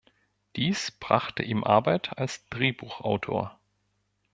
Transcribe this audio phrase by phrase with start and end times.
[0.55, 3.59] Dies brachte ihm Arbeit als Drehbuchautor.